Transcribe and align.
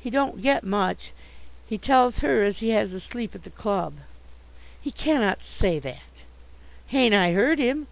"He 0.00 0.08
don't 0.08 0.40
get 0.40 0.64
much. 0.64 1.12
He 1.68 1.76
tells 1.76 2.20
her 2.20 2.42
as 2.42 2.60
he 2.60 2.70
has 2.70 2.94
a 2.94 2.98
sleep 2.98 3.34
at 3.34 3.44
the 3.44 3.50
club." 3.50 3.92
"He 4.80 4.90
cannot 4.90 5.42
say 5.42 5.78
that." 5.80 6.22
"Hain't 6.86 7.14
I 7.14 7.32
heard 7.32 7.58
him? 7.58 7.86